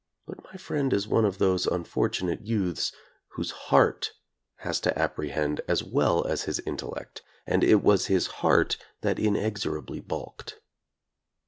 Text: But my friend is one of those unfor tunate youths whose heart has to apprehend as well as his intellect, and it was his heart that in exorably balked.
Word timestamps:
But 0.25 0.43
my 0.45 0.57
friend 0.57 0.93
is 0.93 1.07
one 1.07 1.25
of 1.25 1.37
those 1.37 1.67
unfor 1.67 2.09
tunate 2.09 2.39
youths 2.43 2.91
whose 3.35 3.51
heart 3.51 4.13
has 4.55 4.79
to 4.79 4.99
apprehend 4.99 5.61
as 5.67 5.83
well 5.83 6.25
as 6.25 6.41
his 6.45 6.59
intellect, 6.61 7.21
and 7.45 7.63
it 7.63 7.83
was 7.83 8.07
his 8.07 8.25
heart 8.41 8.77
that 9.01 9.19
in 9.19 9.35
exorably 9.35 9.99
balked. 9.99 10.59